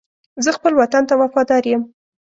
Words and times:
زه 0.43 0.49
خپل 0.57 0.73
وطن 0.81 1.03
ته 1.09 1.13
وفادار 1.21 1.63
یم. 1.71 1.81